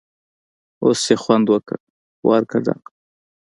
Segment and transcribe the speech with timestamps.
[0.83, 1.79] اوس یې خوند وکړ٬
[2.29, 2.83] ورکه ډنګ!